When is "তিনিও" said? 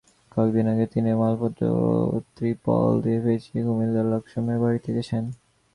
0.93-1.15